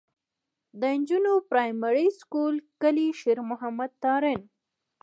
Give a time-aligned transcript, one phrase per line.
[0.79, 4.25] د نجونو پرائمري سکول کلي شېر محمد تارڼ.